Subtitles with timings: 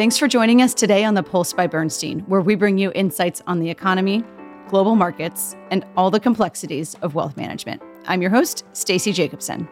[0.00, 3.42] Thanks for joining us today on the Pulse by Bernstein, where we bring you insights
[3.46, 4.24] on the economy,
[4.66, 7.82] global markets, and all the complexities of wealth management.
[8.06, 9.68] I'm your host, Stacie Jacobsen.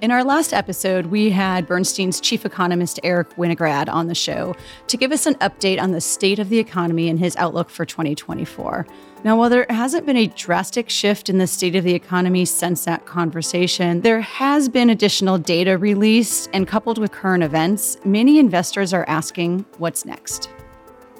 [0.00, 4.56] In our last episode, we had Bernstein's chief economist Eric Winograd on the show
[4.86, 7.84] to give us an update on the state of the economy and his outlook for
[7.84, 8.86] 2024.
[9.24, 12.86] Now, while there hasn't been a drastic shift in the state of the economy since
[12.86, 18.94] that conversation, there has been additional data released, and coupled with current events, many investors
[18.94, 20.48] are asking what's next.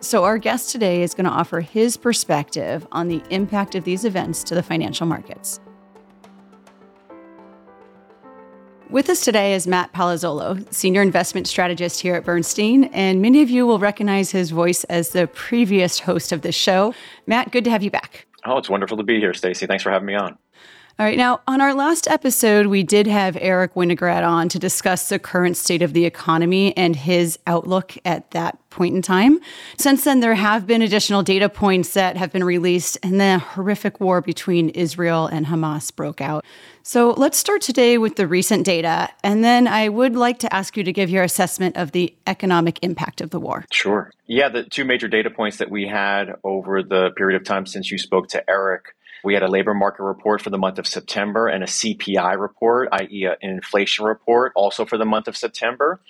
[0.00, 4.06] So, our guest today is going to offer his perspective on the impact of these
[4.06, 5.60] events to the financial markets.
[8.90, 13.48] With us today is Matt Palazzolo, Senior Investment Strategist here at Bernstein, and many of
[13.48, 16.92] you will recognize his voice as the previous host of this show.
[17.24, 18.26] Matt, good to have you back.
[18.44, 19.68] Oh, it's wonderful to be here, Stacie.
[19.68, 20.36] Thanks for having me on.
[21.00, 21.16] All right.
[21.16, 25.56] Now, on our last episode, we did have Eric Winograd on to discuss the current
[25.56, 29.40] state of the economy and his outlook at that point in time.
[29.78, 33.98] Since then, there have been additional data points that have been released, and the horrific
[33.98, 36.44] war between Israel and Hamas broke out.
[36.82, 39.08] So let's start today with the recent data.
[39.24, 42.78] And then I would like to ask you to give your assessment of the economic
[42.82, 43.64] impact of the war.
[43.72, 44.10] Sure.
[44.26, 47.90] Yeah, the two major data points that we had over the period of time since
[47.90, 51.48] you spoke to Eric we had a labor market report for the month of September
[51.48, 56.00] and a CPI report, i.e., an inflation report, also for the month of September.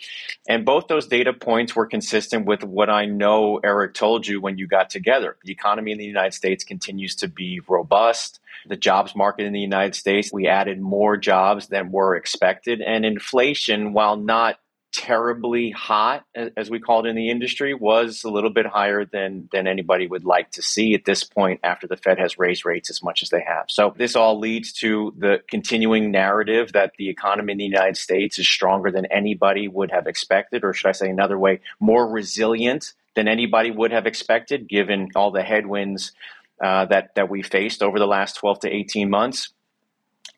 [0.49, 4.59] And both those data points were consistent with what I know Eric told you when
[4.59, 5.37] you got together.
[5.45, 8.41] The economy in the United States continues to be robust.
[8.67, 12.81] The jobs market in the United States, we added more jobs than were expected.
[12.81, 14.59] And inflation, while not
[14.93, 19.49] terribly hot, as we call it in the industry, was a little bit higher than
[19.53, 22.91] than anybody would like to see at this point after the Fed has raised rates
[22.91, 23.67] as much as they have.
[23.69, 28.39] So this all leads to the continuing narrative that the economy in the United States
[28.39, 32.93] is stronger than anybody would have expected, or should I say another way, more resilient
[33.15, 36.13] than anybody would have expected, given all the headwinds
[36.61, 39.53] uh, that that we faced over the last 12 to 18 months.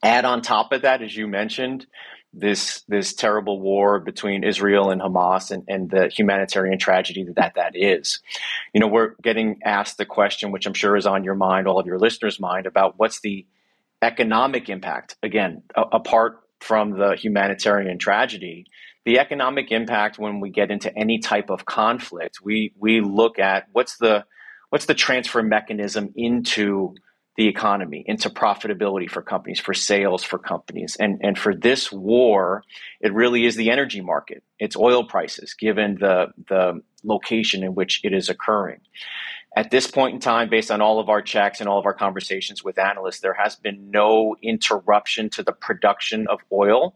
[0.03, 1.87] Add on top of that, as you mentioned,
[2.33, 7.55] this this terrible war between Israel and Hamas and, and the humanitarian tragedy that that
[7.57, 8.21] that is.
[8.73, 11.79] You know, we're getting asked the question, which I'm sure is on your mind, all
[11.79, 13.47] of your listeners' mind, about what's the
[14.01, 15.17] economic impact.
[15.23, 18.67] Again, a, apart from the humanitarian tragedy,
[19.05, 23.67] the economic impact when we get into any type of conflict, we we look at
[23.73, 24.25] what's the
[24.71, 26.95] what's the transfer mechanism into
[27.37, 30.97] the economy into profitability for companies, for sales for companies.
[31.01, 32.63] And, and for this war,
[33.01, 34.43] it really is the energy market.
[34.59, 38.81] It's oil prices, given the, the location in which it is occurring.
[39.57, 41.95] At this point in time, based on all of our checks and all of our
[41.95, 46.95] conversations with analysts, there has been no interruption to the production of oil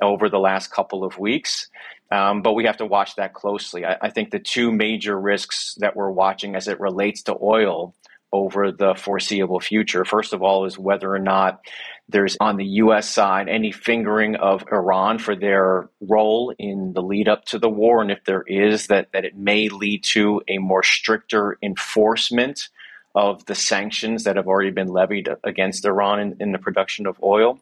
[0.00, 1.68] over the last couple of weeks.
[2.10, 3.84] Um, but we have to watch that closely.
[3.84, 7.94] I, I, think the two major risks that we're watching as it relates to oil
[8.32, 10.04] over the foreseeable future.
[10.04, 11.60] First of all, is whether or not
[12.08, 13.08] there's on the U.S.
[13.08, 18.00] side any fingering of Iran for their role in the lead up to the war,
[18.00, 22.68] and if there is, that, that it may lead to a more stricter enforcement
[23.14, 27.16] of the sanctions that have already been levied against Iran in, in the production of
[27.22, 27.58] oil.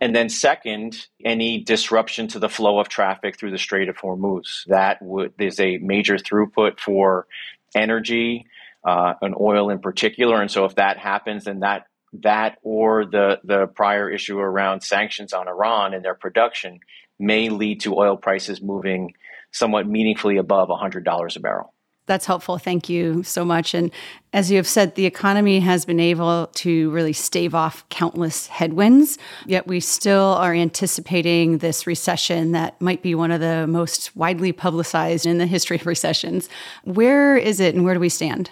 [0.00, 4.64] And then, second, any disruption to the flow of traffic through the Strait of Hormuz.
[4.66, 7.26] That would, is a major throughput for
[7.74, 8.46] energy
[8.84, 10.40] uh, an oil in particular.
[10.40, 11.86] And so if that happens, then that
[12.22, 16.80] that or the the prior issue around sanctions on Iran and their production
[17.18, 19.14] may lead to oil prices moving
[19.52, 21.72] somewhat meaningfully above $100 a barrel.
[22.06, 22.58] That's helpful.
[22.58, 23.72] Thank you so much.
[23.72, 23.90] And
[24.34, 29.16] as you have said, the economy has been able to really stave off countless headwinds,
[29.46, 34.52] yet we still are anticipating this recession that might be one of the most widely
[34.52, 36.50] publicized in the history of recessions.
[36.82, 38.50] Where is it and where do we stand?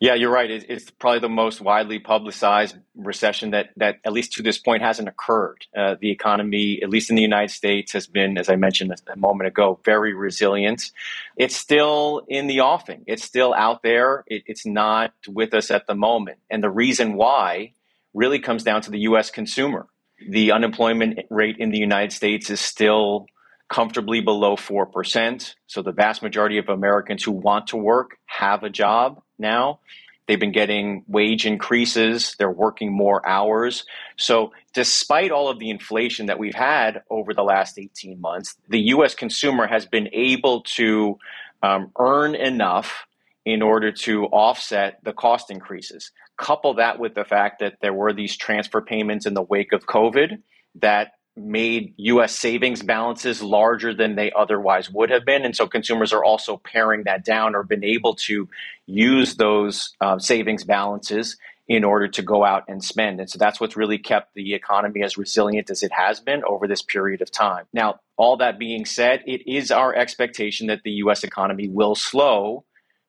[0.00, 0.48] Yeah, you're right.
[0.48, 5.08] It's probably the most widely publicized recession that, that at least to this point hasn't
[5.08, 5.66] occurred.
[5.76, 9.16] Uh, the economy, at least in the United States, has been, as I mentioned a
[9.16, 10.92] moment ago, very resilient.
[11.36, 13.02] It's still in the offing.
[13.08, 14.22] It's still out there.
[14.28, 16.38] It, it's not with us at the moment.
[16.48, 17.72] And the reason why
[18.14, 19.30] really comes down to the U.S.
[19.30, 19.86] consumer.
[20.28, 23.26] The unemployment rate in the United States is still
[23.68, 25.54] comfortably below 4%.
[25.66, 29.80] So the vast majority of Americans who want to work have a job now.
[30.26, 32.36] They've been getting wage increases.
[32.38, 33.84] They're working more hours.
[34.18, 38.80] So, despite all of the inflation that we've had over the last 18 months, the
[38.92, 41.18] US consumer has been able to
[41.62, 43.06] um, earn enough
[43.46, 46.12] in order to offset the cost increases.
[46.36, 49.86] Couple that with the fact that there were these transfer payments in the wake of
[49.86, 50.42] COVID
[50.76, 55.44] that made US savings balances larger than they otherwise would have been.
[55.44, 58.48] And so consumers are also paring that down or been able to
[58.86, 61.36] use those uh, savings balances
[61.68, 63.20] in order to go out and spend.
[63.20, 66.66] And so that's what's really kept the economy as resilient as it has been over
[66.66, 67.66] this period of time.
[67.74, 72.64] Now, all that being said, it is our expectation that the US economy will slow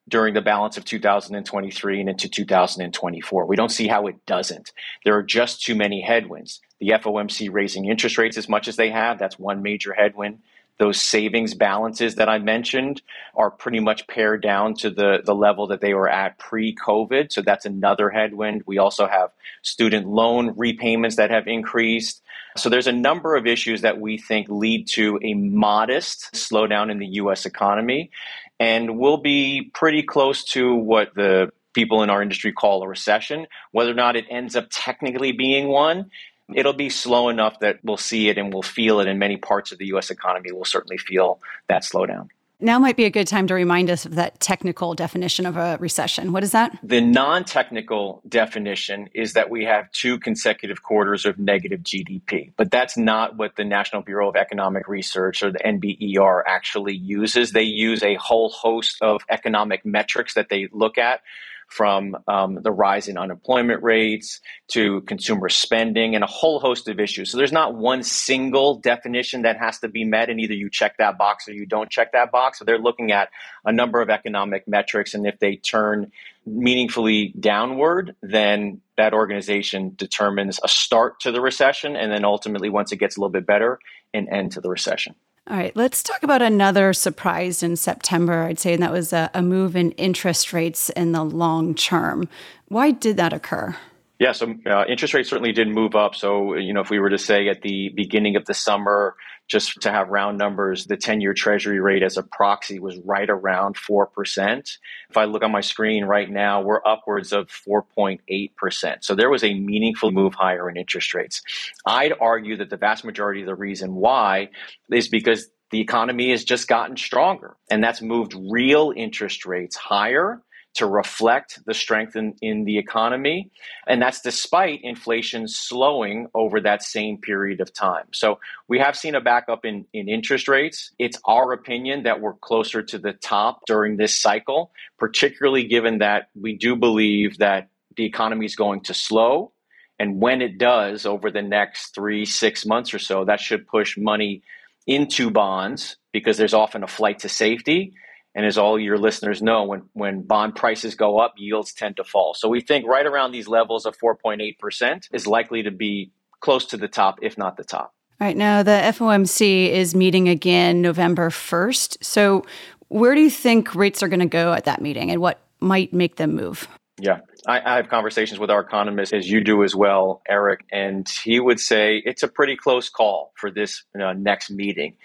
[0.08, 3.46] during the balance of 2023 and into 2024.
[3.46, 4.72] We don't see how it doesn't.
[5.04, 6.60] There are just too many headwinds.
[6.80, 10.38] The FOMC raising interest rates as much as they have, that's one major headwind.
[10.80, 13.02] Those savings balances that I mentioned
[13.34, 17.30] are pretty much pared down to the, the level that they were at pre COVID.
[17.30, 18.62] So that's another headwind.
[18.64, 19.28] We also have
[19.60, 22.22] student loan repayments that have increased.
[22.56, 26.98] So there's a number of issues that we think lead to a modest slowdown in
[26.98, 28.10] the US economy.
[28.58, 33.46] And we'll be pretty close to what the people in our industry call a recession.
[33.72, 36.10] Whether or not it ends up technically being one
[36.54, 39.72] it'll be slow enough that we'll see it and we'll feel it in many parts
[39.72, 40.52] of the US economy.
[40.52, 42.28] We'll certainly feel that slowdown.
[42.62, 45.78] Now might be a good time to remind us of that technical definition of a
[45.80, 46.32] recession.
[46.32, 46.78] What is that?
[46.82, 52.52] The non technical definition is that we have two consecutive quarters of negative GDP.
[52.58, 57.52] But that's not what the National Bureau of Economic Research or the NBER actually uses.
[57.52, 61.22] They use a whole host of economic metrics that they look at
[61.70, 66.98] from um, the rise in unemployment rates to consumer spending and a whole host of
[66.98, 67.30] issues.
[67.30, 70.96] So there's not one single definition that has to be met, and either you check
[70.98, 72.58] that box or you don't check that box.
[72.58, 73.30] So they're looking at
[73.64, 76.10] a number of economic metrics, and if they turn
[76.44, 82.90] meaningfully downward, then that organization determines a start to the recession, and then ultimately, once
[82.90, 83.78] it gets a little bit better,
[84.12, 85.14] an end to the recession.
[85.50, 89.32] All right, let's talk about another surprise in September, I'd say, and that was a,
[89.34, 92.28] a move in interest rates in the long term.
[92.68, 93.76] Why did that occur?
[94.20, 96.14] Yeah, so uh, interest rates certainly did move up.
[96.14, 99.16] So, you know, if we were to say at the beginning of the summer,
[99.48, 103.30] just to have round numbers, the 10 year treasury rate as a proxy was right
[103.30, 104.76] around 4%.
[105.08, 109.04] If I look on my screen right now, we're upwards of 4.8%.
[109.04, 111.40] So there was a meaningful move higher in interest rates.
[111.86, 114.50] I'd argue that the vast majority of the reason why
[114.92, 120.42] is because the economy has just gotten stronger and that's moved real interest rates higher
[120.74, 123.50] to reflect the strength in, in the economy.
[123.86, 128.04] And that's despite inflation slowing over that same period of time.
[128.12, 128.38] So
[128.68, 130.92] we have seen a backup in, in interest rates.
[130.98, 136.28] It's our opinion that we're closer to the top during this cycle, particularly given that
[136.34, 139.52] we do believe that the economy is going to slow.
[139.98, 143.98] And when it does over the next three, six months or so, that should push
[143.98, 144.42] money
[144.86, 147.92] into bonds because there's often a flight to safety.
[148.34, 152.04] And as all your listeners know, when, when bond prices go up, yields tend to
[152.04, 152.34] fall.
[152.34, 156.76] So we think right around these levels of 4.8% is likely to be close to
[156.76, 157.92] the top, if not the top.
[158.20, 158.36] All right.
[158.36, 162.04] Now, the FOMC is meeting again November 1st.
[162.04, 162.44] So,
[162.88, 165.92] where do you think rates are going to go at that meeting and what might
[165.92, 166.68] make them move?
[167.00, 167.20] Yeah.
[167.46, 171.40] I, I, have conversations with our economist, as you do as well, Eric, and he
[171.40, 174.96] would say it's a pretty close call for this uh, next meeting.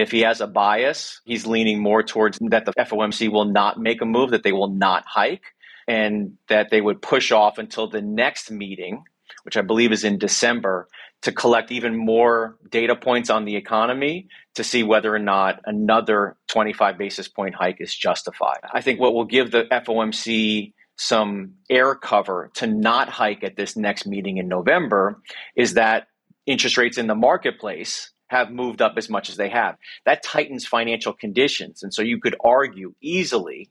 [0.00, 4.00] If he has a bias, he's leaning more towards that the FOMC will not make
[4.00, 5.44] a move, that they will not hike,
[5.86, 9.04] and that they would push off until the next meeting,
[9.42, 10.88] which I believe is in December,
[11.22, 16.36] to collect even more data points on the economy to see whether or not another
[16.48, 18.60] 25 basis point hike is justified.
[18.72, 23.76] I think what will give the FOMC some air cover to not hike at this
[23.76, 25.20] next meeting in November
[25.56, 26.06] is that
[26.46, 29.76] interest rates in the marketplace have moved up as much as they have.
[30.04, 31.82] That tightens financial conditions.
[31.82, 33.70] And so you could argue easily,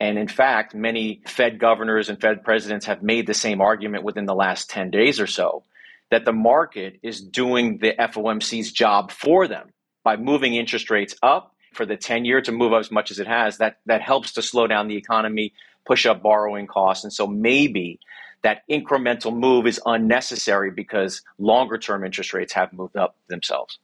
[0.00, 4.26] and in fact, many Fed governors and Fed presidents have made the same argument within
[4.26, 5.62] the last 10 days or so,
[6.10, 9.68] that the market is doing the FOMC's job for them
[10.02, 13.20] by moving interest rates up for the 10 year to move up as much as
[13.20, 13.58] it has.
[13.58, 15.52] That, that helps to slow down the economy,
[15.86, 17.04] push up borrowing costs.
[17.04, 18.00] And so maybe
[18.42, 23.78] that incremental move is unnecessary because longer term interest rates have moved up themselves.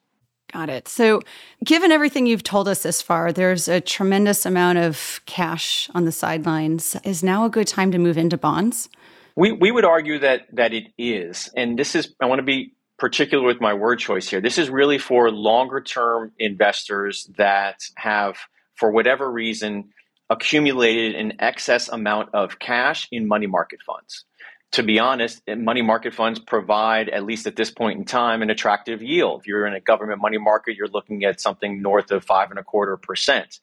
[0.52, 0.88] Got it.
[0.88, 1.20] So,
[1.62, 6.12] given everything you've told us this far, there's a tremendous amount of cash on the
[6.12, 6.96] sidelines.
[7.04, 8.88] Is now a good time to move into bonds?
[9.36, 11.50] We, we would argue that that it is.
[11.54, 14.40] And this is I want to be particular with my word choice here.
[14.40, 18.38] This is really for longer term investors that have
[18.74, 19.90] for whatever reason
[20.30, 24.24] accumulated an excess amount of cash in money market funds
[24.72, 28.50] to be honest, money market funds provide, at least at this point in time, an
[28.50, 29.40] attractive yield.
[29.40, 32.58] If you're in a government money market, you're looking at something north of five and
[32.58, 33.60] a quarter percent.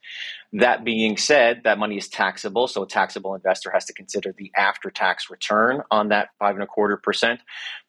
[0.53, 4.51] That being said, that money is taxable, so a taxable investor has to consider the
[4.57, 7.39] after tax return on that five and a quarter percent.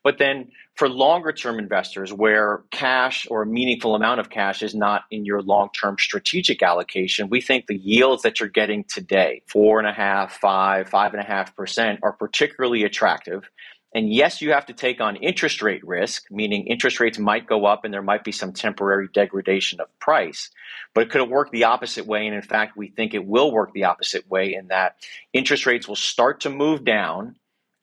[0.05, 4.75] But then For longer term investors, where cash or a meaningful amount of cash is
[4.75, 9.43] not in your long term strategic allocation, we think the yields that you're getting today,
[9.47, 13.49] four and a half, five, five and a half percent, are particularly attractive.
[13.95, 17.65] And yes, you have to take on interest rate risk, meaning interest rates might go
[17.65, 20.51] up and there might be some temporary degradation of price.
[20.93, 22.27] But it could work the opposite way.
[22.27, 24.97] And in fact, we think it will work the opposite way in that
[25.33, 27.37] interest rates will start to move down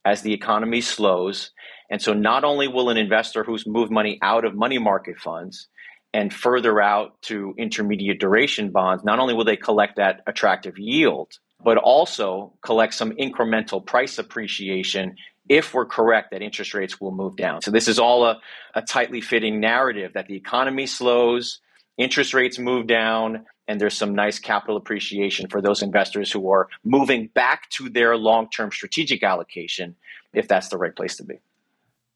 [0.06, 1.50] as the economy slows.
[1.90, 5.68] And so not only will an investor who's moved money out of money market funds
[6.14, 11.34] and further out to intermediate duration bonds, not only will they collect that attractive yield,
[11.64, 15.16] but also collect some incremental price appreciation
[15.50, 17.62] if we're correct that interest rates will move down.
[17.62, 18.40] So this is all a,
[18.76, 21.60] a tightly fitting narrative that the economy slows,
[21.98, 26.70] interest rates move down, and there's some nice capital appreciation for those investors who are
[26.84, 29.96] moving back to their long-term strategic allocation
[30.34, 31.36] if that's the right place to be.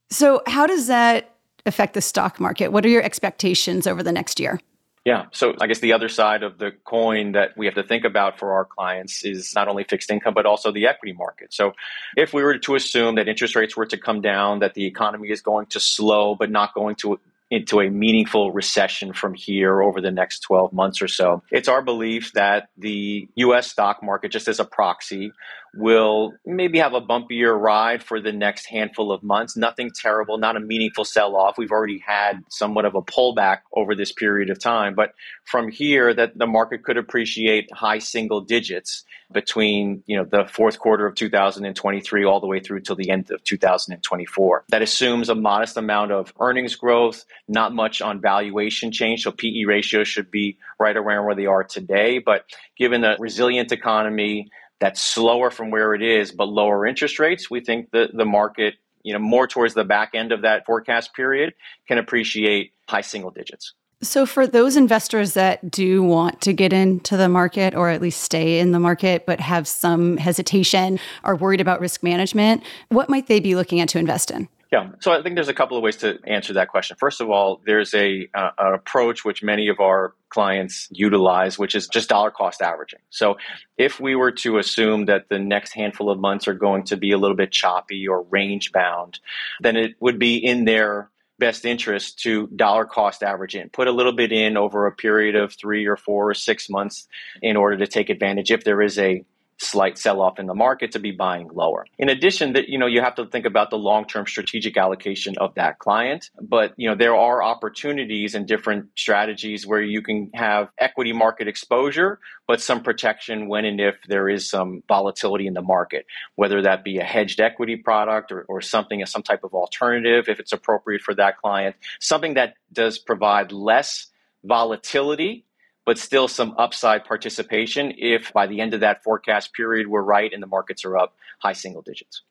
[0.10, 1.36] So how does that
[1.66, 2.72] affect the stock market?
[2.72, 4.60] What are your expectations over the next year?
[5.08, 5.28] Yeah.
[5.32, 8.38] So I guess the other side of the coin that we have to think about
[8.38, 11.54] for our clients is not only fixed income, but also the equity market.
[11.54, 11.72] So
[12.18, 15.30] if we were to assume that interest rates were to come down, that the economy
[15.30, 20.02] is going to slow, but not going to into a meaningful recession from here over
[20.02, 21.42] the next 12 months or so.
[21.52, 25.32] It's our belief that the US stock market, just as a proxy,
[25.74, 29.56] will maybe have a bumpier ride for the next handful of months.
[29.56, 31.58] Nothing terrible, not a meaningful sell off.
[31.58, 34.96] We've already had somewhat of a pullback over this period of time.
[34.96, 35.14] But
[35.46, 40.80] from here, that the market could appreciate high single digits between you know the fourth
[40.80, 44.64] quarter of 2023 all the way through till the end of 2024.
[44.70, 49.24] That assumes a modest amount of earnings growth, not much on valuation change.
[49.24, 52.20] So PE ratios should be right around where they are today.
[52.20, 52.46] But
[52.78, 57.62] given the resilient economy, that's slower from where it is, but lower interest rates, we
[57.62, 61.54] think that the market, you know, more towards the back end of that forecast period
[61.88, 63.74] can appreciate high single digits.
[64.04, 68.22] So, for those investors that do want to get into the market or at least
[68.22, 73.26] stay in the market, but have some hesitation, are worried about risk management, what might
[73.26, 74.48] they be looking at to invest in?
[74.72, 76.98] Yeah, so I think there's a couple of ways to answer that question.
[77.00, 81.74] First of all, there's a uh, an approach which many of our clients utilize, which
[81.74, 83.00] is just dollar cost averaging.
[83.10, 83.38] So
[83.78, 87.12] if we were to assume that the next handful of months are going to be
[87.12, 89.20] a little bit choppy or range bound,
[89.62, 91.10] then it would be in their
[91.40, 93.70] best interest to dollar cost average in.
[93.70, 97.08] Put a little bit in over a period of three or four or six months
[97.42, 99.24] in order to take advantage if there is a
[99.60, 101.86] slight sell off in the market to be buying lower.
[101.98, 105.56] In addition that you know you have to think about the long-term strategic allocation of
[105.56, 110.70] that client, but you know there are opportunities and different strategies where you can have
[110.78, 115.62] equity market exposure but some protection when and if there is some volatility in the
[115.62, 120.26] market, whether that be a hedged equity product or, or something some type of alternative
[120.28, 124.08] if it's appropriate for that client, something that does provide less
[124.44, 125.46] volatility
[125.88, 130.34] but still some upside participation if by the end of that forecast period we're right
[130.34, 132.24] and the markets are up high single digits.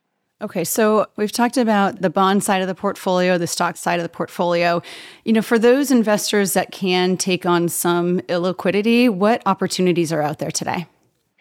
[0.43, 4.03] Okay, so we've talked about the bond side of the portfolio, the stock side of
[4.03, 4.83] the portfolio.
[5.25, 10.39] You know, for those investors that can take on some illiquidity, what opportunities are out
[10.39, 10.87] there today?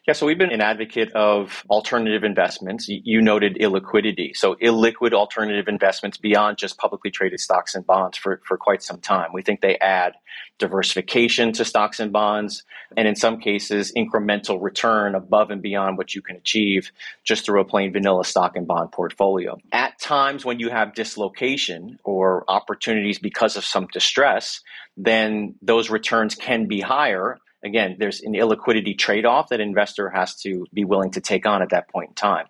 [0.08, 2.86] Yeah, so we've been an advocate of alternative investments.
[2.88, 4.36] You noted illiquidity.
[4.36, 9.02] So illiquid alternative investments beyond just publicly traded stocks and bonds for, for quite some
[9.02, 9.30] time.
[9.34, 10.14] We think they add
[10.60, 12.64] diversification to stocks and bonds,
[12.96, 16.92] and in some cases, incremental return above and beyond what you can achieve
[17.24, 19.58] just through a plain vanilla stock and bond portfolio.
[19.72, 24.62] At times when you have dislocation or opportunities because of some distress,
[24.98, 30.36] then those returns can be higher again, there's an illiquidity trade off that investor has
[30.36, 32.46] to be willing to take on at that point in time.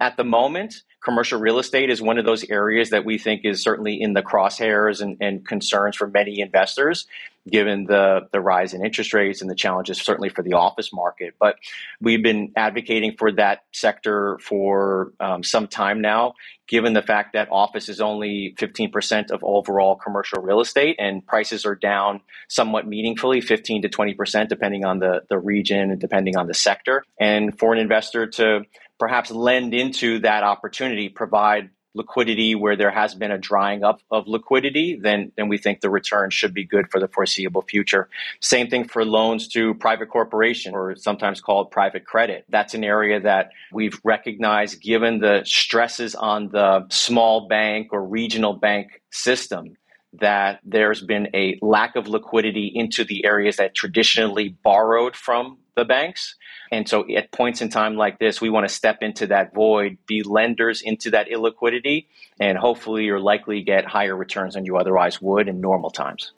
[0.00, 3.62] At the moment, commercial real estate is one of those areas that we think is
[3.62, 7.06] certainly in the crosshairs and, and, concerns for many investors,
[7.50, 11.34] given the, the rise in interest rates and the challenges certainly for the office market.
[11.38, 11.56] But
[12.00, 16.34] we've been advocating for that sector for um, some time now,
[16.66, 21.66] given the fact that office is only 15% of overall commercial real estate and prices
[21.66, 26.46] are down somewhat meaningfully, 15 to 20%, depending on the, the region and depending on
[26.46, 27.04] the sector.
[27.20, 28.62] And for an investor to
[28.98, 34.26] perhaps lend into that opportunity, provide liquidity where there has been a drying up of
[34.26, 38.08] liquidity, then, then we think the return should be good for the foreseeable future.
[38.40, 42.44] Same thing for loans to private corporation or sometimes called private credit.
[42.48, 48.54] That's an area that we've recognized given the stresses on the small bank or regional
[48.54, 49.76] bank system
[50.20, 55.84] that there's been a lack of liquidity into the areas that traditionally borrowed from the
[55.84, 56.36] banks.
[56.70, 59.98] And so at points in time like this, we want to step into that void,
[60.06, 62.06] be lenders into that illiquidity,
[62.40, 66.32] and hopefully you're likely to get higher returns than you otherwise would in normal times.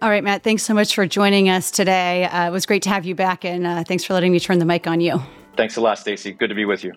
[0.00, 2.24] All right, Matt, thanks so much for joining us today.
[2.24, 4.58] Uh, it was great to have you back, and uh, thanks for letting me turn
[4.58, 5.22] the mic on you.
[5.56, 6.36] Thanks a lot, Stacie.
[6.36, 6.92] Good to be with you.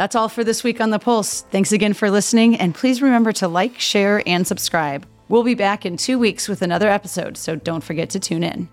[0.00, 1.42] That's all for this week on The Pulse.
[1.50, 5.06] Thanks again for listening, and please remember to like, share, and subscribe.
[5.28, 8.70] We'll be back in two weeks with another episode, so don't forget to tune in.